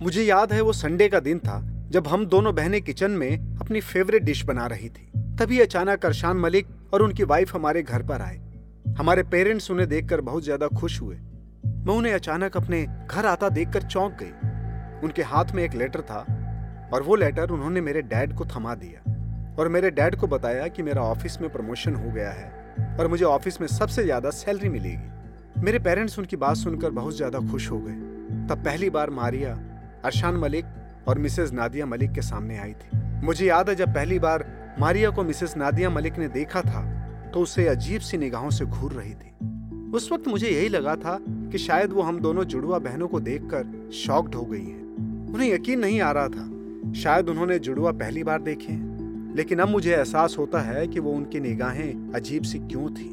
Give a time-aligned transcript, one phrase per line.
[0.00, 1.60] मुझे याद है वो संडे का दिन था,
[1.90, 6.36] जब हम दोनों बहनें किचन में अपनी फेवरेट डिश बना रही थी। तभी अचानक अरशान
[6.36, 8.36] मलिक और उनकी वाइफ हमारे घर पर आए।
[8.98, 13.82] हमारे पेरेंट्स उन्हें देखकर बहुत ज़्यादा खुश हुए। मैं उन्हें अचानक अपने घर आता देखकर
[13.82, 16.24] चौंक गई। उनके हाथ में एक लेटर था
[16.92, 20.82] और वो लेटर उन्होंने मेरे डैड को थमा दिया और मेरे डैड को बताया कि
[20.82, 25.60] मेरा ऑफ़िस में प्रमोशन हो गया है और मुझे ऑफ़िस में सबसे ज़्यादा सैलरी मिलेगी।
[25.62, 28.08] मेरे पेरेंट्स उनकी बात सुनकर बहुत ज़्यादा खुश हो गए।
[28.48, 29.58] तब पहली बार मारिया
[30.04, 30.64] अरशान मलिक
[31.08, 34.44] और मिसेज नादिया मलिक के सामने आई थी। मुझे याद है, जब पहली बार
[34.80, 36.82] मारिया को मिसेज नादिया मलिक ने देखा था
[37.34, 41.18] तो उसे अजीब सी निगाहों से घूर रही थी। उस वक्त मुझे यही लगा था
[41.22, 45.80] कि शायद वो हम दोनों जुड़वा बहनों को देखकर शॉक्ड हो गई हैं। उन्हें यकीन
[45.80, 48.72] नहीं आ रहा था, शायद उन्होंने जुड़वा पहली बार देखे
[49.36, 53.08] लेकिन अब मुझे एहसास होता है कि वो उनकी निगाहें अजीब सी क्यों थी।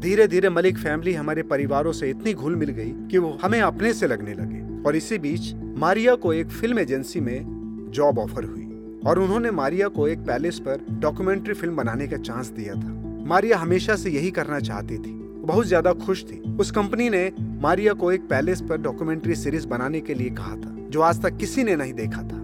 [0.00, 3.92] धीरे धीरे मलिक फैमिली हमारे परिवारों से इतनी घुल मिल गई कि वो हमें अपने
[3.94, 9.00] से लगने लगे। और इसी बीच मारिया को एक फ़िल्म एजेंसी में जॉब ऑफ़र हुई
[9.06, 13.58] और उन्होंने मारिया को एक पैलेस पर डॉक्यूमेंट्री फ़िल्म बनाने का चांस दिया था। मारिया
[13.58, 17.30] हमेशा से यही करना चाहती थी। बहुत ज़्यादा खुश थी। उस कंपनी ने
[17.62, 21.36] मारिया को एक पैलेस पर डॉक्यूमेंट्री सीरीज़ बनाने के लिए कहा था, जो आज तक
[21.36, 22.40] किसी ने नहीं देखा था।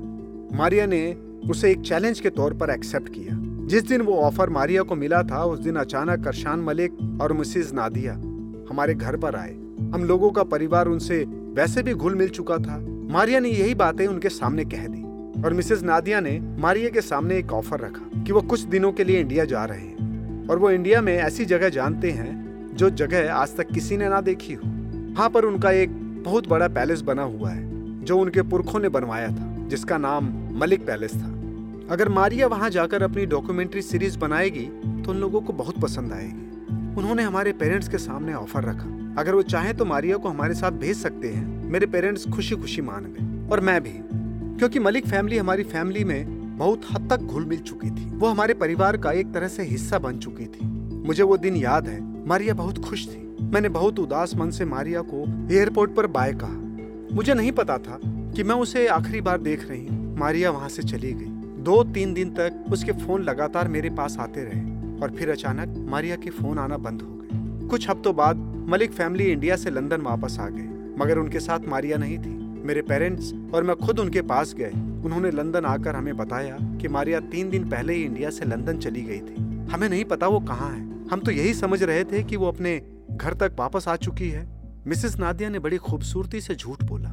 [0.56, 1.00] मारिया ने
[1.50, 3.36] उसे एक चैलेंज के तौर पर एक्सेप्ट किया।
[3.68, 7.72] जिस दिन वो ऑफ़र मारिया को मिला था, उस दिन अचानक अरशान मलिक और मिसिज
[7.74, 8.14] नादिया
[8.70, 9.52] हमारे घर पर आए।
[9.94, 11.24] हम लोगों का परिवार उनसे
[11.58, 12.76] वैसे भी घुल मिल चुका था।
[13.12, 15.02] मारिया ने यही बातें उनके सामने कह दी
[15.42, 19.04] और मिसेज नादिया ने मारिया के सामने एक ऑफ़र रखा कि वो कुछ दिनों के
[19.04, 23.32] लिए इंडिया जा रहे हैं और वो इंडिया में ऐसी जगह जानते हैं जो जगह
[23.34, 27.22] आज तक किसी ने ना देखी हो। वहाँ पर उनका एक बहुत बड़ा पैलेस बना
[27.22, 31.34] हुआ है, जो उनके पुरखों ने बनवाया था, जिसका नाम मलिक पैलेस था।
[31.90, 34.66] अगर मारिया वहाँ जाकर अपनी डॉक्यूमेंट्री सीरीज़ बनाएगी
[35.02, 36.47] तो उन लोगों को बहुत पसंद आएगी।
[36.98, 40.70] उन्होंने हमारे पेरेंट्स के सामने ऑफ़र रखा। अगर वो चाहे तो मारिया को हमारे साथ
[40.70, 43.90] भेज सकते हैं। मेरे पेरेंट्स खुशी खुशी मान गए। और मैं भी।
[44.58, 48.54] क्योंकि मलिक फैमिली हमारी फैमिली में बहुत हद तक घुल मिल चुकी थी। वो हमारे
[48.54, 50.66] परिवार का एक तरह से हिस्सा बन चुकी थी।
[51.06, 55.02] मुझे वो दिन याद है। मारिया बहुत खुश थी। मैंने बहुत उदास मन से मारिया
[55.02, 56.84] को एयरपोर्ट पर बाय कहा।
[57.14, 60.82] मुझे नहीं पता था कि मैं उसे आखिरी बार देख रही हूँ। मारिया वहाँ से
[60.82, 65.30] चली गई। दो तीन दिन तक उसके फ़ोन लगातार मेरे पास आते रहे। और फिर
[65.30, 68.36] अचानक मारिया के फ़ोन आना बंद हो गए। कुछ हफ्तों बाद
[68.68, 72.36] मलिक फैमिली इंडिया से लंदन वापस आ गए, मगर उनके साथ मारिया नहीं थी।
[72.66, 74.70] मेरे पेरेंट्स और मैं खुद उनके पास गए।
[75.04, 79.02] उन्होंने लंदन आकर हमें बताया कि मारिया तीन दिन पहले ही इंडिया से लंदन चली
[79.02, 82.36] गई थी। हमें नहीं पता वो कहाँ है। हम तो यही समझ रहे थे कि
[82.36, 82.80] वो अपने
[83.10, 84.46] घर तक वापस आ चुकी है।
[84.86, 87.10] मिसेस नादिया ने बड़ी खूबसूरती से झूठ बोला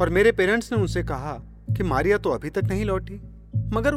[0.00, 1.32] और मेरे पेरेंट्स ने उनसे कहा
[1.76, 3.20] कि मारिया तो अभी तक नहीं लौटी,
[3.72, 3.94] मगर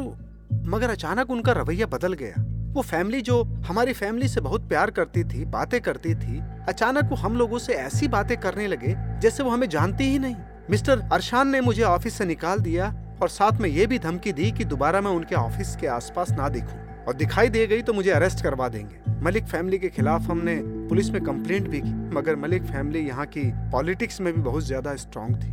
[0.66, 2.34] मगर अचानक उनका रवैया बदल गया।
[2.72, 7.16] वो फैमिली जो हमारी फैमिली से बहुत प्यार करती थी, बातें करती थी, अचानक वो
[7.16, 10.36] हम लोगों से ऐसी बातें करने लगे जैसे वो हमें जानती ही नहीं।
[10.70, 12.86] मिस्टर अरशान ने मुझे ऑफ़िस से निकाल दिया
[13.22, 16.48] और साथ में ये भी धमकी दी कि दोबारा मैं उनके ऑफ़िस के आसपास ना
[16.48, 20.56] दिखूं। और दिखाई दे गई तो मुझे अरेस्ट करवा देंगे। मलिक फैमिली के खिलाफ हमने
[20.88, 24.94] पुलिस में कंप्लेंट भी की, मगर मलिक फैमिली यहाँ की पॉलिटिक्स में भी बहुत ज़्यादा
[24.96, 25.52] स्ट्रांग थी।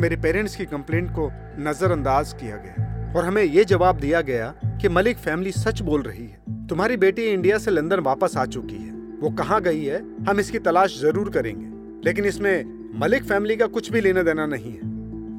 [0.00, 4.88] मेरे पेरेंट्स की कंप्लेंट को नजरअंदाज किया गया और हमें ये जवाब दिया गया कि
[4.88, 6.39] मलिक फैमिली सच बोल रही है।
[6.70, 10.58] तुम्हारी बेटी इंडिया से लंदन वापस आ चुकी है। वो कहाँ गई है, हम इसकी
[10.58, 11.66] तलाश ज़रूर करेंगे।
[12.04, 12.64] लेकिन इसमें
[13.00, 14.80] मलिक फैमिली का कुछ भी लेना देना नहीं है।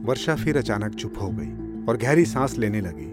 [0.03, 3.07] वर्षा फिर अचानक चुप हो गई और गहरी सांस लेने लगी।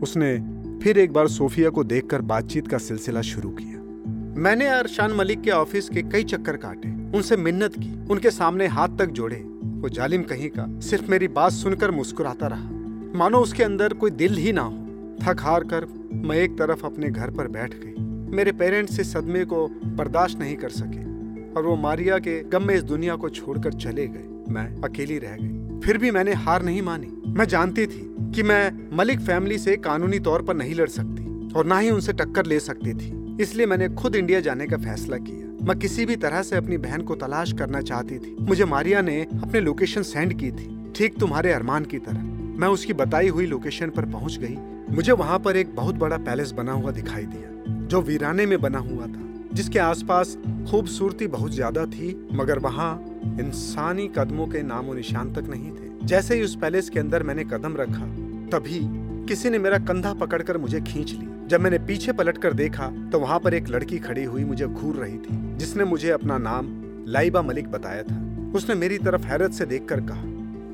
[0.00, 0.38] उसने
[0.82, 3.78] फिर एक बार सोफिया को देखकर बातचीत का सिलसिला शुरू किया।
[4.40, 8.88] मैंने अरशान मलिक के ऑफ़िस के कई चक्कर काटे, उनसे मिन्नत की, उनके सामने हाथ
[8.88, 12.70] तक जोड़े। वो जालिम कहीं का, सिर्फ़ मेरी बात सुनकर मुस्कुराता रहा।
[13.18, 14.86] मानो उसके अंदर कोई दिल ही ना हो।
[15.22, 18.04] थक हार कर मैं एक तरफ़ अपने घर पर बैठ गई।
[18.36, 21.02] मेरे पेरेंट्स इस सदमे को बर्दाश्त नहीं कर सके
[21.52, 25.36] और वो मारिया के गम में इस दुनिया को छोड़कर चले गए। मैं अकेली रह
[25.40, 29.76] गई। फिर भी मैंने हार नहीं मानी। मैं जानती थी कि मैं मलिक फैमिली से
[29.76, 33.66] कानूनी तौर पर नहीं लड़ सकती और ना ही उनसे टक्कर ले सकती थी। इसलिए
[33.66, 37.14] मैंने खुद इंडिया जाने का फैसला किया। मैं किसी भी तरह से अपनी बहन को
[37.14, 41.84] तलाश करना चाहती थी। मुझे मारिया ने अपने लोकेशन सेंड की थी, ठीक तुम्हारे अरमान
[41.84, 42.22] की तरह।
[42.58, 44.56] मैं उसकी बताई हुई लोकेशन पर पहुँच गई
[44.90, 48.78] मुझे वहाँ पर एक बहुत बड़ा पैलेस बना हुआ दिखाई दिया, जो वीराने में बना
[48.80, 50.36] हुआ था, जिसके आसपास
[50.70, 52.94] खूबसूरती बहुत ज़्यादा थी, मगर वहाँ
[53.40, 57.44] इंसानी कदमों के नामो निशान तक नहीं थे। जैसे ही उस पैलेस के अंदर मैंने
[57.44, 58.06] कदम रखा,
[58.50, 58.80] तभी
[59.28, 63.18] किसी ने मेरा कंधा पकड़कर मुझे खींच ली जब मैंने पीछे पलट कर देखा तो
[63.20, 66.66] वहाँ पर एक लड़की खड़ी हुई मुझे घूर रही थी, जिसने मुझे अपना नाम
[67.08, 68.16] लाइबा मलिक बताया था।
[68.54, 70.22] उसने मेरी तरफ़ हैरत से देखकर कहा,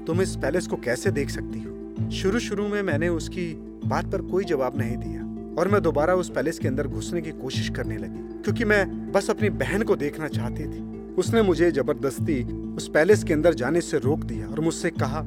[0.07, 2.11] तुम इस पैलेस को कैसे देख सकती हो?
[2.13, 3.53] शुरू शुरू में मैंने उसकी
[3.85, 5.23] बात पर कोई जवाब नहीं दिया
[5.61, 9.31] और मैं दोबारा उस पैलेस के अंदर घुसने की कोशिश करने लगी, क्योंकि मैं बस
[9.31, 10.83] अपनी बहन को देखना चाहती थी।
[11.19, 12.43] उसने मुझे ज़बरदस्ती
[12.75, 15.19] उस पैलेस के अंदर जाने से रोक दिया और मुझसे कहा,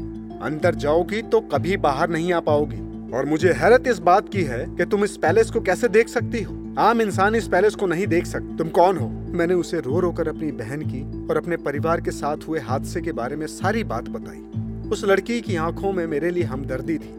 [0.44, 4.66] अंदर जाओगी तो कभी बाहर नहीं आ पाओगी और मुझे हैरत इस बात की है
[4.68, 8.08] कि तुम इस पैलेस को कैसे देख सकती हो। आम इंसान इस पैलेस को नहीं
[8.08, 9.08] देख सकते। तुम कौन हो?
[9.10, 13.02] मैंने उसे रो रो कर अपनी बहन की और अपने परिवार के साथ हुए हादसे
[13.02, 17.14] के बारे में सारी बात बताई। उस लड़की की आँखों में मेरे लिए हमदर्दी थी।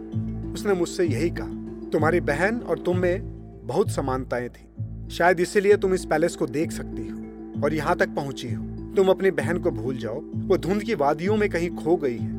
[0.53, 1.47] उसने मुझसे यही कहा,
[1.91, 3.21] तुम्हारी बहन और तुम में
[3.67, 4.65] बहुत समानताएँ थी।
[5.11, 8.65] शायद इसीलिए तुम इस पैलेस को देख सकती हो और यहाँ तक पहुँची हो।
[8.97, 12.33] तुम अपनी बहन को भूल जाओ। वो धुंध की वादियों में कहीं खो गई है।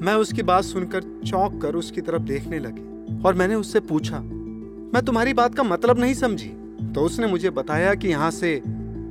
[0.00, 5.02] मैं उसकी बात सुनकर चौंक कर उसकी तरफ़ देखने लगी और मैंने उससे पूछा, मैं
[5.04, 6.48] तुम्हारी बात का मतलब नहीं समझी?
[6.94, 8.60] तो उसने मुझे बताया कि यहाँ से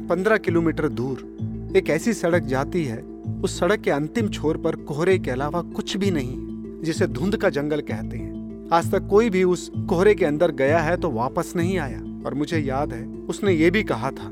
[0.09, 3.01] पंद्रह किलोमीटर दूर एक ऐसी सड़क जाती है।
[3.43, 7.49] उस सड़क के अंतिम छोर पर कोहरे के अलावा कुछ भी नहीं जिसे धुंध का
[7.49, 8.34] जंगल कहते हैं।
[8.73, 12.33] आज तक कोई भी उस कोहरे के अंदर गया है तो वापस नहीं आया। और
[12.33, 14.29] मुझे याद है, उसने ये भी कहा था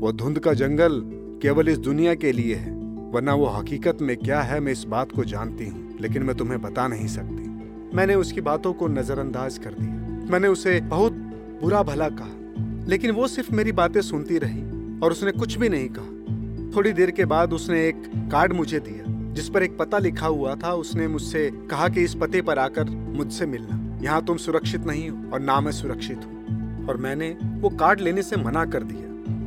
[0.00, 1.00] वो धुंध का जंगल
[1.42, 2.72] केवल इस दुनिया के लिए है,
[3.12, 6.60] वरना वो हकीकत में क्या है मैं इस बात को जानती हूँ, लेकिन मैं तुम्हें
[6.62, 11.12] बता नहीं सकती। मैंने उसकी बातों को नजरअंदाज कर दिया। मैंने उसे बहुत
[11.62, 14.62] बुरा भला कहा, लेकिन वो सिर्फ़ मेरी बातें सुनती रही
[15.00, 19.12] और उसने कुछ भी नहीं कहा। थोड़ी देर के बाद उसने एक कार्ड मुझे दिया।
[19.34, 22.90] जिस पर एक पता लिखा हुआ था, उसने मुझसे कहा कि इस पते पर आकर
[22.90, 27.68] मुझसे मिलना। यहाँ तुम सुरक्षित नहीं हो और ना मैं सुरक्षित हूँ। और मैंने वो
[27.70, 29.02] कार्ड लेने से मना कर दिया।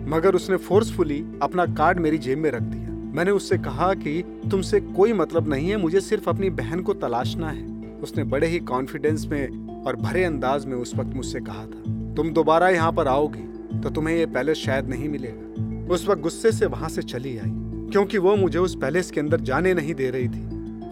[0.10, 4.80] मगर उसने फोर्सफुली अपना कार्ड मेरी जेब में रख दिया। मैंने उससे कहा कि तुमसे
[4.80, 7.66] कोई मतलब नहीं है, मुझे सिर्फ़ अपनी बहन को तलाशना है।
[8.02, 12.32] उसने बड़े ही कॉन्फिडेंस में और भरे अंदाज में उस वक्त मुझसे कहा था, तुम
[12.32, 16.66] दोबारा यहाँ पर आओगी तो तुम्हें ये पैलेस शायद नहीं मिलेगा। उस वक्त गुस्से से
[16.66, 17.52] वहाँ से चली आई।
[17.92, 20.44] क्योंकि वो मुझे उस पैलेस के अंदर जाने नहीं दे रही थी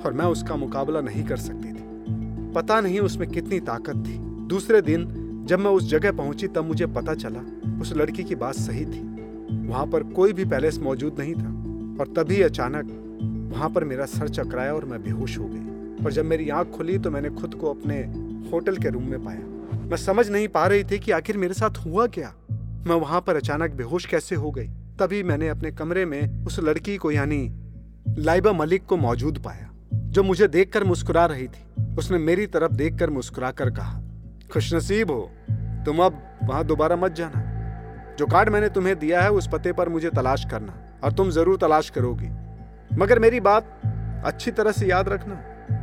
[0.01, 4.81] और मैं उसका मुकाबला नहीं कर सकती थी। पता नहीं उसमें कितनी ताकत थी। दूसरे
[4.81, 5.05] दिन,
[5.45, 7.39] जब मैं उस जगह पहुँची, तब मुझे पता चला
[7.81, 9.01] उस लड़की की बात सही थी।
[9.67, 11.49] वहाँ पर कोई भी पैलेस मौजूद नहीं था
[12.01, 13.01] और तभी अचानक
[13.53, 16.97] वहाँ पर मेरा सर चकराया और मैं बेहोश हो गई। और जब मेरी आँख खुली
[16.97, 17.97] तो मैंने खुद को अपने
[18.51, 21.77] होटल के रूम में पाया। मैं समझ नहीं पा रही थी कि आखिर मेरे साथ
[21.85, 22.33] हुआ क्या?
[22.87, 24.69] मैं वहाँ पर अचानक बेहोश कैसे हो गई?
[24.99, 27.51] तभी मैंने अपने कमरे में उस लड़की को, यानी
[28.17, 33.09] लाइबा मलिक को मौजूद पाया, जो मुझे देखकर मुस्कुरा रही थी। उसने मेरी तरफ़ देखकर
[33.09, 34.01] मुस्कुरा कर कहा,
[34.53, 35.31] खुशनसीब हो।
[35.85, 39.89] तुम अब वहाँ दोबारा मत जाना। जो कार्ड मैंने तुम्हें दिया है, उस पते पर
[39.89, 42.29] मुझे तलाश करना, और तुम ज़रूर तलाश करोगी।
[42.95, 43.81] मगर मेरी बात
[44.25, 45.35] अच्छी तरह से याद रखना।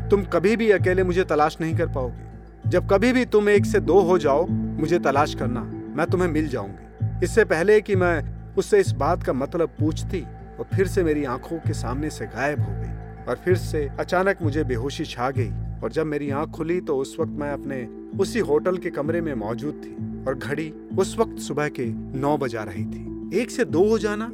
[0.08, 3.80] तुम कभी भी अकेले मुझे तलाश नहीं कर पाओगी। जब कभी भी तुम एक से
[3.80, 5.60] दो हो जाओ, मुझे तलाश करना।
[5.96, 10.20] मैं तुम्हें मिल जाऊँगी। इससे पहले कि मैं उससे इस बात का मतलब पूछती
[10.58, 14.38] और फिर से मेरी आँखों के सामने से गायब हो गई और फिर से अचानक
[14.42, 15.50] मुझे बेहोशी छा गई
[15.82, 17.88] और जब मेरी आँख खुली तो उस वक्त मैं अपने
[18.18, 21.86] उसी होटल के कमरे में मौजूद थी और घड़ी उस वक्त सुबह के
[22.18, 24.30] नौ बजा रही थी। एक से दो हो जाना?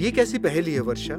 [0.00, 1.16] ये कैसी पहेली है वर्षा?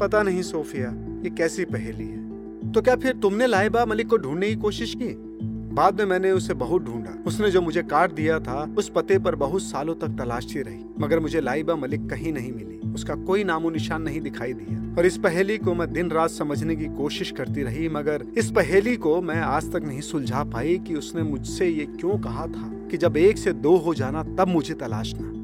[0.00, 0.90] पता नहीं सोफिया,
[1.24, 2.72] ये कैसी पहेली है?
[2.72, 5.27] तो क्या फिर तुमने लाइबा मलिक को ढूँढने की कोशिश की?
[5.72, 9.34] बाद में मैंने उसे बहुत ढूंढा। उसने जो मुझे कार्ड दिया था, उस पते पर
[9.34, 13.70] बहुत सालों तक तलाशती रही, मगर मुझे लाइबा मलिक कहीं नहीं मिली। उसका कोई नामो
[13.70, 17.62] निशान नहीं दिखाई दिया। और इस पहेली को मैं दिन रात समझने की कोशिश करती
[17.62, 21.86] रही, मगर इस पहेली को मैं आज तक नहीं सुलझा पाई कि उसने मुझसे ये
[21.86, 25.34] क्यों कहा था कि जब एक से दो हो जाना, तब मुझे तलाशना।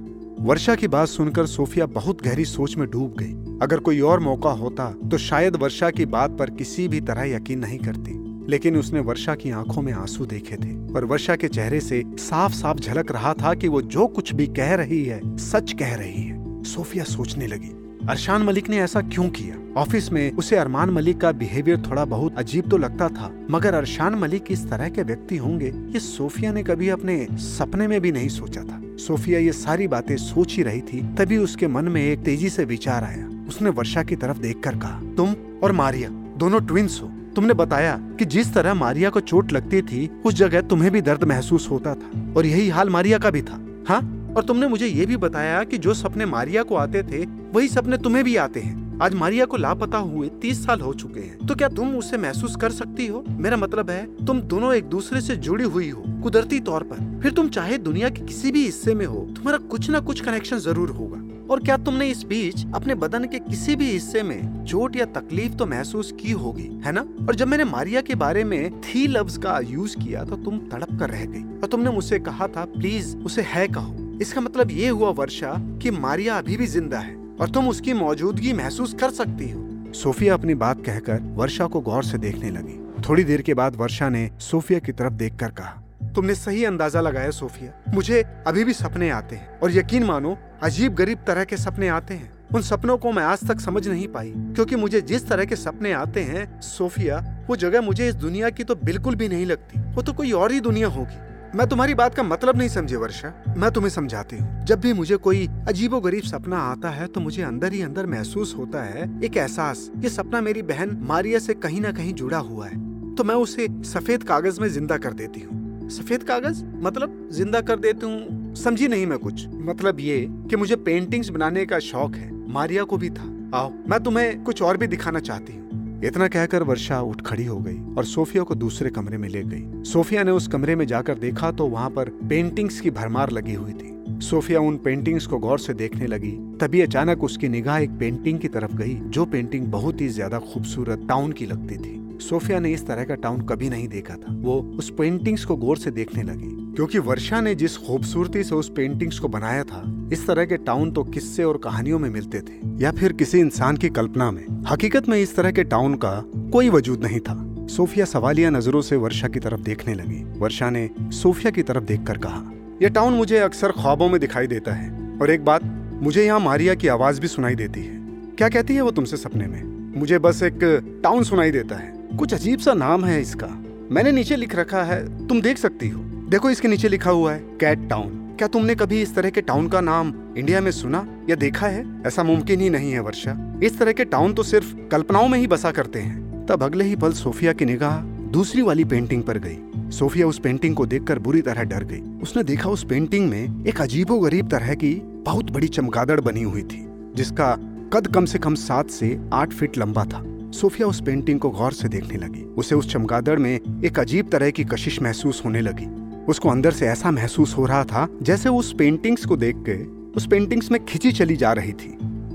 [0.40, 4.50] वर्षा की बात सुनकर सोफिया बहुत गहरी सोच में डूब गई। अगर कोई और मौका
[4.50, 9.00] होता तो शायद वर्षा की बात पर किसी भी तरह यकीन नहीं करती। लेकिन उसने
[9.00, 13.12] वर्षा की आँखों में आँसू देखे थे और वर्षा के चेहरे से साफ़ साफ़ झलक
[13.12, 17.04] रहा था कि वो जो कुछ भी कह रही है, सच कह रही है। सोफिया
[17.04, 17.70] सोचने लगी,
[18.08, 19.80] अरशान मलिक ने ऐसा क्यों किया?
[19.80, 24.14] ऑफ़िस में उसे अरमान मलिक का बिहेवियर थोड़ा बहुत अजीब तो लगता था, मगर अरशान
[24.14, 28.28] मलिक इस तरह के व्यक्ति होंगे, ये सोफिया ने कभी अपने सपने में भी नहीं
[28.28, 32.20] सोचा था। सोफिया ये सारी बातें सोच ही रही थी, तभी उसके मन में एक
[32.20, 37.00] तेज़ी से विचार आया। उसने वर्षा की तरफ़ देखकर कहा, तुम और मारिया, दोनों ट्विंस
[37.02, 41.00] हो। तुमने बताया कि जिस तरह मारिया को चोट लगती थी, उस जगह तुम्हें भी
[41.00, 44.32] दर्द महसूस होता था। और यही हाल मारिया का भी था। हाँ?
[44.36, 47.98] और तुमने मुझे ये भी बताया कि जो सपने मारिया को आते थे, वही सपने
[47.98, 51.54] तुम्हें भी आते हैं। आज मारिया को लापता हुए तीस साल हो चुके हैं। तो
[51.54, 53.24] क्या तुम उसे महसूस कर सकती हो?
[53.28, 57.32] मेरा मतलब है, तुम दोनों एक दूसरे से जुड़ी हुई हो, कुदरती तौर पर। फिर
[57.32, 60.90] तुम चाहे दुनिया के किसी भी हिस्से में हो, तुम्हारा कुछ ना कुछ कनेक्शन ज़रूर
[60.90, 61.18] होगा।
[61.50, 65.52] और क्या तुमने इस बीच अपने बदन के किसी भी हिस्से में चोट या तकलीफ़
[65.52, 67.00] तो महसूस की होगी, है ना?
[67.00, 70.98] और जब मैंने मारिया के बारे में थी लफ्ज का यूज़ किया तो तुम तड़प
[70.98, 74.88] कर रह गई। और तुमने मुझसे कहा था, प्लीज़, उसे है कहो। इसका मतलब ये
[74.88, 79.50] हुआ, वर्षा, कि मारिया अभी भी ज़िंदा है और तुम उसकी मौजूदगी महसूस कर सकती
[79.50, 83.76] हो। सोफिया अपनी बात कहकर वर्षा को गौर से देखने लगी। थोड़ी देर के बाद
[83.76, 85.80] वर्षा ने सोफिया की तरफ़ देखकर कहा
[86.14, 90.94] तुमने सही अंदाज़ा लगाया, सोफिया। मुझे अभी भी सपने आते हैं। और यकीन मानो, अजीब
[90.94, 94.32] गरीब तरह के सपने आते हैं। उन सपनों को मैं आज तक समझ नहीं पाई,
[94.36, 97.18] क्योंकि मुझे जिस तरह के सपने आते हैं, सोफिया,
[97.48, 100.52] वो जगह मुझे इस दुनिया की तो बिल्कुल भी नहीं लगती। वो तो कोई और
[100.52, 104.64] ही दुनिया होगी। मैं तुम्हारी बात का मतलब नहीं समझे, वर्षा। मैं तुम्हें समझाती हूँ।
[104.64, 108.54] जब भी मुझे कोई अजीबो गरीब सपना आता है तो मुझे अंदर ही अंदर महसूस
[108.58, 112.66] होता है एक एहसास ये सपना मेरी बहन मारिया से कहीं ना कहीं जुड़ा हुआ
[112.66, 116.64] है। तो मैं उसे सफ़ेद कागज़ में ज़िंदा कर देती हूँ। सफ़ेद कागज़?
[116.64, 121.66] मतलब ज़िंदा कर देती हूँ, समझी नहीं मैं कुछ। मतलब ये कि मुझे पेंटिंग्स बनाने
[121.66, 125.52] का शौक है, मारिया को भी था। आओ, मैं तुम्हें कुछ और भी दिखाना चाहती
[125.52, 125.62] हूँ।
[126.04, 129.82] इतना कहकर वर्षा उठ खड़ी हो गई और सोफिया को दूसरे कमरे में ले गई।
[129.84, 133.72] सोफिया ने उस कमरे में जाकर देखा तो वहाँ पर पेंटिंग्स की भरमार लगी हुई
[133.72, 138.38] थी। सोफिया उन पेंटिंग्स को गौर से देखने लगी। तभी अचानक उसकी निगाह एक पेंटिंग
[138.38, 142.72] की तरफ़ गई, जो पेंटिंग बहुत ही ज़्यादा खूबसूरत टाउन की लगती थी। सोफिया ने
[142.72, 146.22] इस तरह का टाउन कभी नहीं देखा था। वो उस पेंटिंग्स को गौर से देखने
[146.22, 150.56] लगी, क्योंकि वर्षा ने जिस खूबसूरती से उस पेंटिंग्स को बनाया था, इस तरह के
[150.56, 154.44] टाउन तो किस्से और कहानियों में मिलते थे, या फिर किसी इंसान की कल्पना में।
[154.66, 158.96] हकीकत में इस तरह के टाउन का कोई वजूद नहीं था। सोफिया सवालिया नज़रों से
[158.96, 162.42] वर्षा की तरफ़ देखने लगी। वर्षा ने सोफिया की तरफ़ देखकर कहा
[162.82, 165.64] यह टाउन मुझे अक्सर ख्वाबों में दिखाई देता है, और एक बात
[166.02, 168.02] मुझे यहाँ मारिया की आवाज़ भी सुनाई देती है।
[168.36, 169.62] क्या कहती है वो तुमसे सपने में?
[169.98, 170.58] मुझे बस एक
[171.02, 173.46] टाउन सुनाई देता है। कुछ अजीब सा नाम है इसका।
[173.90, 177.38] मैंने नीचे लिख रखा है, तुम देख सकती हो। देखो, इसके नीचे लिखा हुआ है,
[177.38, 181.36] कैट टाउन। क्या तुमने कभी इस तरह के टाउन का नाम इंडिया में सुना या
[181.36, 182.02] देखा है?
[182.06, 185.46] ऐसा मुमकिन ही नहीं है, वर्षा। इस तरह के टाउन तो सिर्फ़ कल्पनाओं में ही
[185.46, 187.98] बसा करते हैं। तब अगले ही पल सोफिया की निगाह
[188.30, 192.44] दूसरी वाली पेंटिंग पर गई। सोफिया उस पेंटिंग को देखकर बुरी तरह डर गई। उसने
[192.44, 196.86] देखा उस पेंटिंग में एक अजीबो गरीब तरह की बहुत बड़ी चमगादड़ बनी हुई थी,
[197.14, 197.56] जिसका
[197.92, 201.72] कद कम से कम सात से आठ फीट लंबा था। सोफिया उस पेंटिंग को गौर
[201.72, 205.86] से देखने लगी। उसे उस चमगादड़ में एक अजीब तरह की कशिश महसूस होने लगी।
[206.28, 209.82] उसको अंदर से ऐसा महसूस हो रहा था जैसे उस पेंटिंग्स को देख के
[210.12, 211.90] उस पेंटिंग्स में खिंची चली जा रही थी।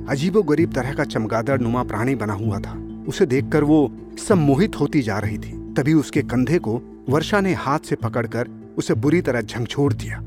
[0.09, 3.79] अजीबो गरीब तरह का चमगादड़ नुमा प्राणी बना हुआ था। उसे देखकर वो
[4.19, 8.93] सम्मोहित होती जा रही थी। तभी उसके कंधे को वर्षा ने हाथ से पकड़कर उसे
[8.95, 10.23] बुरी तरह झंझोड़ दिया।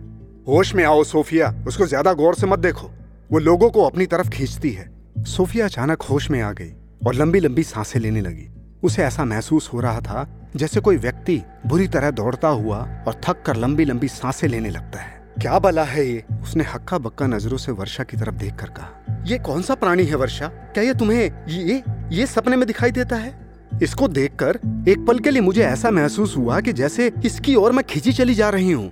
[0.48, 2.90] होश में आओ सोफिया, उसको ज़्यादा गौर से मत देखो।
[3.30, 4.90] वो लोगों को अपनी तरफ़ खींचती है।
[5.26, 6.72] सोफिया अचानक होश में आ गई।
[7.06, 8.48] और लंबी लंबी साँसें लेने लगी।
[8.82, 12.78] उसे ऐसा महसूस हो रहा था जैसे कोई व्यक्ति बुरी तरह दौड़ता हुआ
[13.08, 16.24] और थक कर लंबी लंबी साँसें लेने लगता है। क्या बला है ये?
[16.42, 20.04] उसने हक्का बक्का नज़रों से वर्षा की तरफ़ देख कर कहा। ये कौन सा प्राणी
[20.04, 20.48] है वर्षा?
[20.48, 21.82] क्या ये तुम्हें ये
[22.12, 23.34] ये सपने में दिखाई देता है?
[23.82, 27.84] इसको देखकर एक पल के लिए मुझे ऐसा महसूस हुआ कि जैसे इसकी ओर मैं
[27.84, 28.90] खिंची चली जा रही हूँ।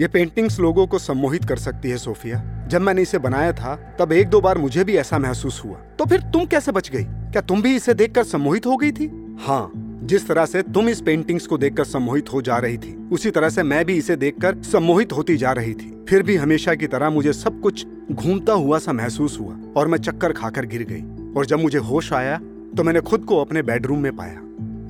[0.00, 4.12] ये पेंटिंग्स लोगों को सम्मोहित कर सकती है, सोफिया। जब मैंने इसे बनाया था, तब
[4.12, 7.04] एक दो बार मुझे भी ऐसा महसूस हुआ। तो फिर तुम कैसे बच गई?
[7.04, 9.36] क्या तुम भी इसे देखकर सम्मोहित हो गई थी?
[9.40, 9.70] हाँ
[10.02, 13.48] जिस तरह से तुम इस पेंटिंग्स को देखकर सम्मोहित हो जा रही थी, उसी तरह
[13.48, 17.10] से मैं भी इसे देखकर सम्मोहित होती जा रही थी। फिर भी हमेशा की तरह
[17.10, 21.46] मुझे सब कुछ घूमता हुआ सा महसूस हुआ और मैं चक्कर खाकर गिर गई। और
[21.46, 22.38] जब मुझे होश आया
[22.76, 24.40] तो मैंने खुद को अपने बेडरूम में पाया।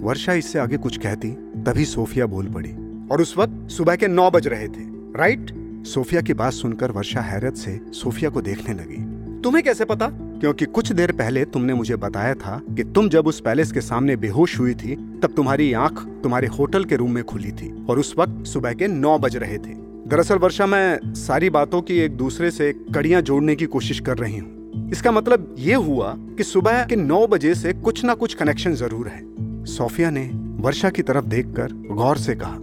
[0.00, 1.30] वर्षा इससे आगे कुछ कहती,
[1.62, 2.75] तभी सोफिया बोल पड़ी।
[3.12, 5.50] और उस वक्त सुबह के नौ बज रहे थे। राइट
[5.87, 8.96] सोफिया की बात सुनकर वर्षा हैरत से सोफिया को देखने लगी।
[9.42, 10.08] तुम्हें कैसे पता?
[10.40, 14.16] क्योंकि कुछ देर पहले तुमने मुझे बताया था कि तुम जब उस पैलेस के सामने
[14.16, 18.14] बेहोश हुई थी, तब तुम्हारी आँख तुम्हारे होटल के रूम में खुली थी और उस
[18.18, 19.75] वक्त सुबह के नौ बज रहे थे।
[20.08, 24.38] दरअसल वर्षा, मैं सारी बातों की एक दूसरे से कड़ियाँ जोड़ने की कोशिश कर रही
[24.38, 28.75] हूँ। इसका मतलब ये हुआ कि सुबह के नौ बजे से कुछ ना कुछ कनेक्शन
[28.75, 29.23] ज़रूर है।
[29.66, 30.30] सोफिया ने
[30.62, 32.58] वर्षा की तरफ़ देखकर गौर से कहा,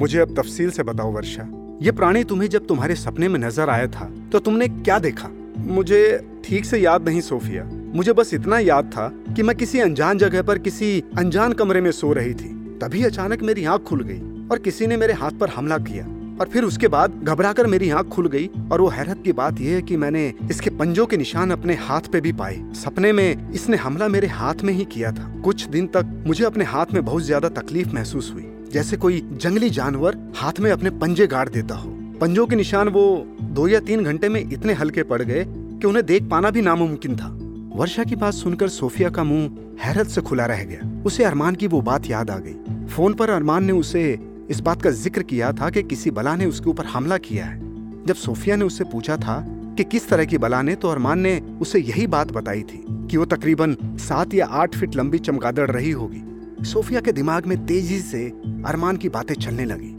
[0.00, 1.48] मुझे अब तफसील से बताओ वर्षा
[1.82, 5.28] ये प्राणी तुम्हें जब तुम्हारे सपने में नज़र आया था तो तुमने क्या देखा?
[5.58, 6.00] मुझे
[6.44, 7.64] ठीक से याद नहीं, सोफिया।
[7.94, 11.90] मुझे बस इतना याद था कि मैं किसी अनजान जगह पर किसी अनजान कमरे में
[11.92, 12.48] सो रही थी।
[12.82, 16.06] तभी अचानक मेरी आँख खुल गई और किसी ने मेरे हाथ पर हमला किया।
[16.40, 19.74] और फिर उसके बाद घबराकर मेरी आँख खुल गई और वो हैरत की बात यह
[19.74, 23.76] है कि मैंने इसके पंजों के निशान अपने हाथ पे भी पाए। सपने में इसने
[23.76, 27.22] हमला मेरे हाथ में ही किया था। कुछ दिन तक मुझे अपने हाथ में बहुत
[27.22, 31.90] ज़्यादा तकलीफ़ महसूस हुई। जैसे कोई जंगली जानवर हाथ में अपने पंजे गाड़ देता हो।
[32.20, 36.04] पंजों के निशान वो दो या तीन घंटे में इतने हल्के पड़ गए कि उन्हें
[36.06, 37.28] देख पाना भी नामुमकिन था।
[37.76, 41.66] वर्षा की बात सुनकर सोफिया का मुँह हैरत से खुला रह गया। उसे अरमान की
[41.66, 44.18] वो बात याद आ गई। फ़ोन पर अरमान ने उसे
[44.50, 48.04] इस बात का ज़िक्र किया था कि किसी बला ने उसके ऊपर हमला किया है।
[48.06, 51.40] जब सोफिया ने उससे पूछा था कि किस तरह की बला ने तो अरमान ने
[51.60, 55.90] उसे यही बात बताई थी कि वो तकरीबन सात या आठ फीट लंबी चमगादड़ रही
[55.90, 56.22] होगी।
[56.64, 58.26] सोफिया के दिमाग में तेज़ी से
[58.66, 59.90] अरमान की बातें चलने लगी।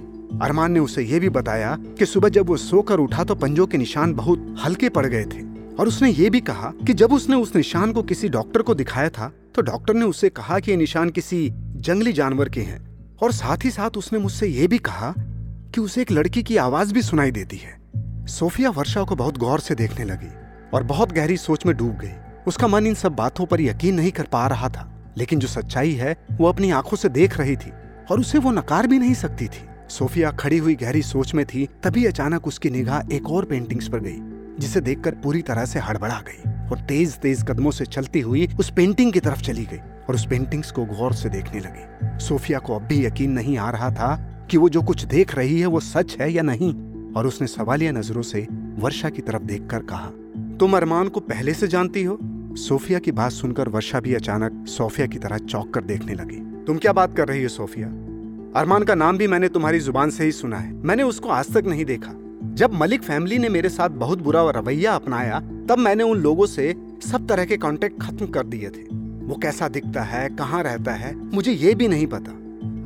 [0.42, 3.78] अरमान ने उसे यह भी बताया कि सुबह जब वो सोकर उठा तो पंजों के
[3.78, 5.46] निशान बहुत हल्के पड़ गए थे।
[5.80, 9.10] और उसने ये भी कहा कि जब उसने उस निशान को किसी डॉक्टर को दिखाया
[9.10, 12.86] था तो डॉक्टर ने उससे कहा कि ये निशान किसी जंगली जानवर के हैं।
[13.24, 15.14] और साथ ही साथ उसने मुझसे ये भी कहा
[15.76, 17.80] कि उसे एक लड़की की आवाज़ भी सुनाई देती है।
[18.28, 20.32] सोफिया वर्षा को बहुत गौर से देखने लगी
[20.74, 22.12] और बहुत गहरी सोच में डूब गई।
[22.48, 25.92] उसका मन इन सब बातों पर यकीन नहीं कर पा रहा था। लेकिन जो सच्चाई
[25.92, 27.72] है, वो अपनी आँखों से देख रही थी
[28.12, 31.68] और उसे वो नकार भी नहीं सकती थी। सोफिया खड़ी हुई गहरी सोच में थी,
[31.84, 34.18] तभी अचानक उसकी निगाह एक और पेंटिंग्स पर गई,
[34.60, 38.72] जिसे देखकर पूरी तरह से हड़बड़ा गई और तेज तेज कदमों से चलती हुई उस
[38.72, 42.76] पेंटिंग की तरफ़ चली गई और उस पेंटिंग्स को गौर से देखने लगी। सोफिया को
[42.76, 44.16] अब भी यकीन नहीं आ रहा था
[44.52, 46.74] कि वो जो कुछ देख रही है, वो सच है या नहीं,
[47.14, 48.48] और उसने सवालिया नज़रों से
[48.78, 50.10] वर्षा की तरफ़ देखकर कहा,
[50.58, 52.20] तुम अरमान को पहले से जानती हो?
[52.58, 56.78] सोफिया की बात सुनकर वर्षा भी अचानक सोफिया की तरह चौक कर देखने लगी। तुम
[56.78, 57.88] क्या बात कर रही हो, सोफिया?
[58.60, 61.66] अरमान का नाम भी मैंने तुम्हारी ज़ुबान से ही सुना है। मैंने उसको आज तक
[61.66, 62.12] नहीं देखा।
[62.54, 66.76] जब मलिक फैमिली ने मेरे साथ बहुत बुरा रवैया अपनाया, तब मैंने उन लोगों से
[67.08, 68.82] सब तरह के कांटेक्ट खत्म कर दिए थे।
[69.26, 72.32] वो कैसा दिखता है, कहाँ रहता है, मुझे ये भी नहीं पता।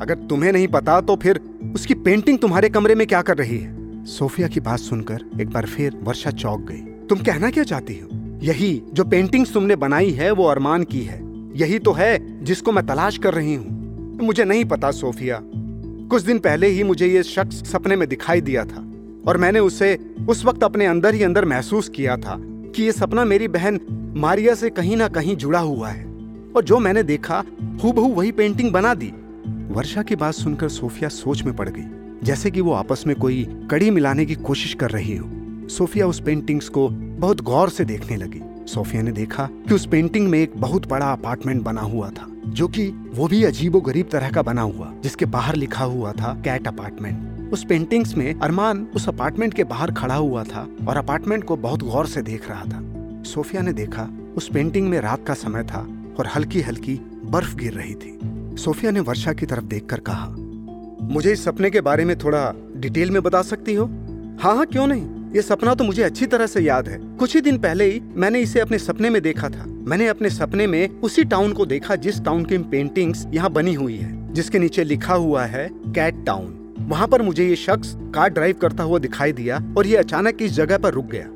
[0.01, 1.39] अगर तुम्हें नहीं पता तो फिर
[1.75, 4.05] उसकी पेंटिंग तुम्हारे कमरे में क्या कर रही है?
[4.05, 8.20] सोफिया की बात सुनकर एक बार फिर वर्षा चौक गई। तुम कहना क्या चाहती हो?
[8.41, 11.19] यही जो पेंटिंग्स तुमने बनाई है, वो अरमान की है।
[11.55, 16.39] यही तो है जिसको मैं तलाश कर रही हूँ। मुझे नहीं पता, सोफिया। कुछ दिन
[16.39, 18.85] पहले ही मुझे ये शख्स सपने में दिखाई दिया था,
[19.27, 19.97] और मैंने उसे
[20.29, 23.79] उस वक्त अपने अंदर ही अंदर महसूस किया था कि ये सपना मेरी बहन
[24.17, 26.05] मारिया से कहीं ना कहीं जुड़ा हुआ है।
[26.55, 27.43] और जो मैंने देखा,
[27.83, 29.11] हूबहू वही पेंटिंग बना दी।
[29.71, 31.85] वर्षा की बात सुनकर सोफिया सोच में पड़ गई,
[32.23, 35.29] जैसे कि वो आपस में कोई कड़ी मिलाने की कोशिश कर रही हो।
[35.69, 36.89] सोफिया उस पेंटिंग्स को
[37.21, 41.11] बहुत गौर से देखने लगी। सोफिया ने देखा कि उस पेंटिंग में एक बहुत बड़ा
[41.11, 45.25] अपार्टमेंट बना हुआ था, जो कि वो भी अजीबो गरीब तरह का बना हुआ, जिसके
[45.25, 47.53] बाहर लिखा हुआ था, कैट अपार्टमेंट.
[47.53, 51.83] उस पेंटिंग्स में अरमान उस अपार्टमेंट के बाहर खड़ा हुआ था और अपार्टमेंट को बहुत
[51.83, 52.81] गौर से देख रहा था।
[53.23, 55.87] सोफिया ने देखा, उस पेंटिंग में रात का समय था
[56.19, 58.19] और हल्की हल्की बर्फ़ गिर रही थी।
[58.57, 60.27] सोफिया ने वर्षा की तरफ़ देखकर कहा,
[61.13, 63.85] मुझे इस सपने के बारे में थोड़ा डिटेल में बता सकती हो?
[64.41, 65.20] हाँ हाँ क्यों नहीं?
[65.33, 68.39] ये सपना तो मुझे अच्छी तरह से याद है। कुछ ही दिन पहले ही मैंने
[68.39, 72.23] इसे अपने सपने में देखा था। मैंने अपने सपने में उसी टाउन को देखा जिस
[72.23, 77.07] टाउन की पेंटिंग्स यहाँ बनी हुई है, जिसके नीचे लिखा हुआ है कैट टाउन वहाँ
[77.07, 80.77] पर मुझे ये शख्स कार ड्राइव करता हुआ दिखाई दिया और ये अचानक इस जगह
[80.77, 81.27] पर रुक गया,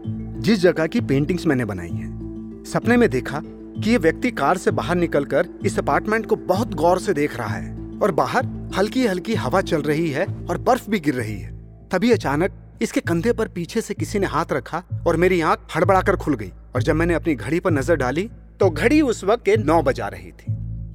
[0.41, 4.71] जिस जगह की पेंटिंग्स मैंने बनाई है। सपने में देखा कि ये व्यक्ति कार से
[4.71, 8.45] बाहर निकलकर इस अपार्टमेंट को बहुत गौर से देख रहा है और बाहर
[8.77, 11.53] हल्की हल्की हवा चल रही है और बर्फ़ भी गिर रही है।
[11.91, 16.15] तभी अचानक इसके कंधे पर पीछे से किसी ने हाथ रखा और मेरी आँख हड़बड़ाकर
[16.15, 19.55] खुल गई। और जब मैंने अपनी घड़ी पर नज़र डाली तो घड़ी उस वक्त के
[19.57, 20.53] नौ बजा रही थी।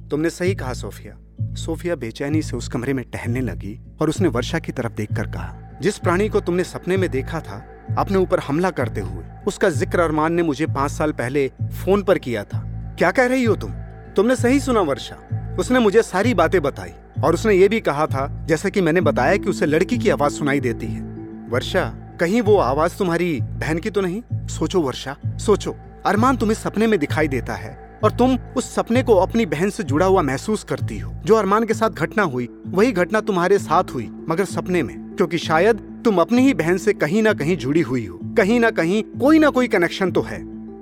[0.09, 1.17] तुमने सही कहा, सोफिया।
[1.55, 5.77] सोफिया बेचैनी से उस कमरे में टहलने लगी और उसने वर्षा की तरफ़ देखकर कहा,
[5.81, 7.65] जिस प्राणी को तुमने सपने में देखा था,
[7.97, 12.17] अपने ऊपर हमला करते हुए, उसका ज़िक्र अरमान ने मुझे पाँच साल पहले फ़ोन पर
[12.17, 12.59] किया था।
[12.97, 13.71] क्या कह रही हो तुम?
[14.15, 18.27] तुमने सही सुना, वर्षा। उसने मुझे सारी बातें बताई और उसने ये भी कहा था,
[18.47, 21.10] जैसा कि मैंने बताया कि उसे लड़की की आवाज़ सुनाई देती है।
[21.51, 21.83] वर्षा,
[22.19, 24.47] कहीं वो आवाज़ तुम्हारी बहन की तो नहीं?
[24.47, 29.15] सोचो वर्षा, सोचो। अरमान तुम्हें सपने में दिखाई देता है और तुम उस सपने को
[29.15, 32.91] अपनी बहन से जुड़ा हुआ महसूस करती हो। जो अरमान के साथ घटना हुई, वही
[32.91, 37.23] घटना तुम्हारे साथ हुई, मगर सपने में, क्योंकि शायद तुम अपनी ही बहन से कहीं
[37.23, 40.39] ना कहीं जुड़ी हुई हो। कहीं ना कहीं कोई ना कोई कनेक्शन तो है।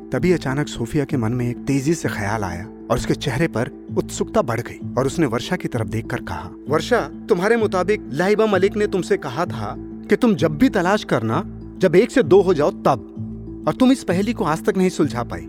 [0.09, 3.69] तभी अचानक सोफिया के मन में एक तेज़ी से ख्याल आया और उसके चेहरे पर
[3.97, 8.75] उत्सुकता बढ़ गई और उसने वर्षा की तरफ़ देखकर कहा, वर्षा, तुम्हारे मुताबिक लाइबा मलिक
[8.77, 9.75] ने तुमसे कहा था
[10.09, 11.43] कि तुम जब भी तलाश करना,
[11.77, 14.89] जब एक से दो हो जाओ तब। और तुम इस पहेली को आज तक नहीं
[14.89, 15.41] सुलझा पाई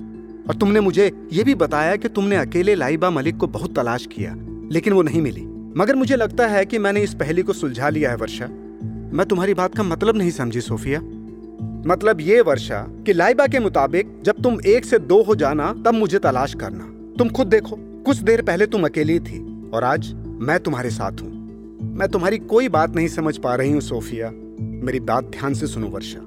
[0.49, 4.35] और तुमने मुझे ये भी बताया कि तुमने अकेले लाइबा मलिक को बहुत तलाश किया,
[4.73, 5.47] लेकिन वो नहीं मिली।
[5.77, 8.47] मगर मुझे लगता है कि मैंने इस पहेली को सुलझा लिया है, वर्षा।
[9.13, 11.01] मैं तुम्हारी बात का मतलब नहीं समझी, सोफिया।
[11.87, 15.95] मतलब ये, वर्षा, कि लाइबा के मुताबिक जब तुम एक से दो हो जाना, तब
[15.95, 20.61] मुझे तलाश करना। तुम खुद देखो, कुछ देर पहले तुम अकेली थी, और आज मैं
[20.61, 21.31] तुम्हारे साथ हूँ।
[21.95, 24.33] मैं तुम्हारी कोई बात नहीं समझ पा रही हूँ, सोफिया।
[24.83, 26.21] मेरी बात ध्यान से सुनो वर्षा।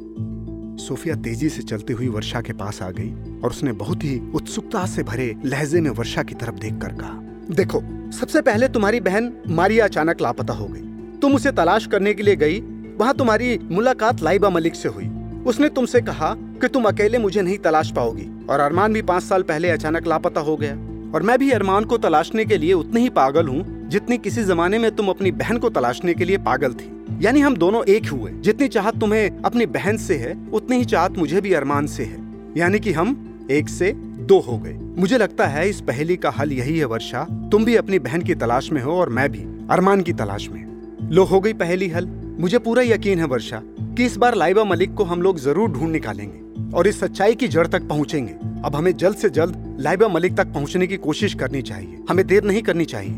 [0.83, 4.85] सोफिया तेज़ी से चलती हुई वर्षा के पास आ गई और उसने बहुत ही उत्सुकता
[4.85, 7.13] से भरे लहजे में वर्षा की तरफ़ देख कर कहा,
[7.51, 12.23] देखो, सबसे पहले तुम्हारी बहन मारिया अचानक लापता हो गई। तुम उसे तलाश करने के
[12.23, 12.59] लिए गई,
[12.99, 15.09] वहाँ तुम्हारी मुलाकात लाइबा मलिक से हुई।
[15.47, 19.43] उसने तुमसे कहा कि तुम अकेले मुझे नहीं तलाश पाओगी और अरमान भी पाँच साल
[19.43, 20.73] पहले अचानक लापता हो गया।
[21.15, 24.79] और मैं भी अरमान को तलाशने के लिए उतनी ही पागल हूँ जितनी किसी जमाने
[24.79, 28.31] में तुम अपनी बहन को तलाशने के लिए पागल थी। यानी हम दोनों एक हुए।
[28.31, 32.19] जितनी चाहत तुम्हें अपनी बहन से है, उतनी ही चाहत मुझे भी अरमान से है।
[32.57, 36.51] यानी कि हम एक से दो हो गए। मुझे लगता है इस पहली का हल
[36.51, 40.01] यही है, वर्षा। तुम भी अपनी बहन की तलाश में हो और मैं भी अरमान
[40.01, 40.65] की तलाश में।
[41.11, 42.05] लो, हो गई पहली हल।
[42.39, 45.91] मुझे पूरा यकीन है, वर्षा, कि इस बार लाइबा मलिक को हम लोग ज़रूर ढूंढ
[45.91, 48.33] निकालेंगे और इस सच्चाई की जड़ तक पहुँचेंगे।
[48.65, 52.43] अब हमें जल्द से जल्द लाइबा मलिक तक पहुँचने की कोशिश करनी चाहिए। हमें देर
[52.43, 53.13] नहीं करनी चाहिए।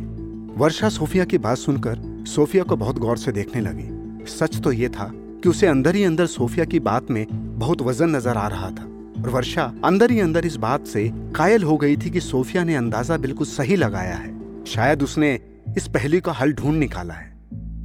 [0.57, 4.89] वर्षा, सोफिया की बात सुनकर सोफिया को बहुत गौर से देखने लगी। सच तो ये
[4.89, 7.25] था कि उसे अंदर ही अंदर सोफिया की बात में
[7.59, 8.83] बहुत वज़न नज़र आ रहा था।
[9.15, 12.75] और वर्षा, अंदर ही अंदर इस बात से कायल हो गई थी कि सोफिया ने
[12.75, 15.39] अंदाज़ा बिल्कुल सही लगाया है। शायद उसने
[15.77, 17.33] इस पहली का हल ढूंढ निकाला है।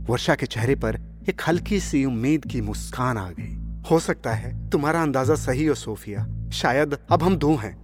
[0.09, 0.99] वर्षा के चेहरे पर
[1.29, 3.57] एक हल्की सी उम्मीद की मुस्कान आ गई।
[3.91, 7.77] हो सकता है तुम्हारा अंदाज़ा सही हो, सोफिया। शायद अब हम दो हैं।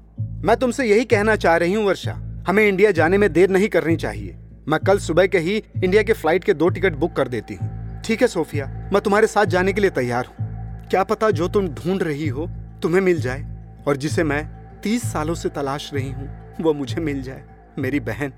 [0.45, 2.13] मैं तुमसे यही कहना चाह रही हूँ, वर्षा।
[2.49, 4.37] हमें इंडिया जाने में देर नहीं करनी चाहिए।
[4.69, 8.01] मैं कल सुबह के ही इंडिया के फ़्लाइट के दो टिकट बुक कर देती हूँ।
[8.05, 8.67] ठीक है सोफिया?
[8.93, 12.47] मैं तुम्हारे साथ जाने के लिए तैयार हूँ। क्या पता जो तुम ढूंढ रही हो
[12.83, 13.45] तुम्हें मिल जाए
[13.89, 14.45] और जिसे मैं
[14.83, 16.29] तीस सालों से तलाश रही हूँ
[16.61, 17.45] वो मुझे मिल जाए
[17.79, 18.33] मेरी बहन।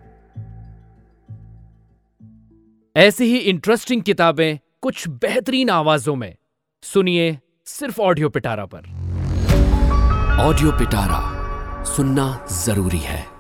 [2.97, 6.35] ऐसी ही इंटरेस्टिंग किताबें कुछ बेहतरीन आवाजों में।
[6.83, 8.87] सुनिए सिर्फ़ ऑडियो पिटारा पर।
[10.41, 13.38] ऑडियो पिटारा सुनना ज़रूरी है।